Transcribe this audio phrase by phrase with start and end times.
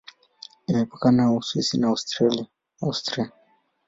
[0.69, 1.87] Imepakana na Uswisi na
[2.83, 3.25] Austria.